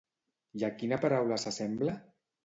[0.61, 1.93] I a quina paraula s'assembla?